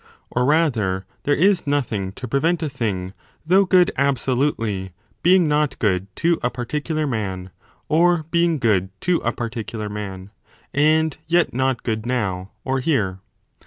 [0.31, 3.13] Or rather there is nothing to prevent a thing,
[3.45, 7.51] though good absolutely, being not good to a particular man,
[7.87, 10.31] or being good to a particular man,
[10.73, 13.19] and yet not good now or here.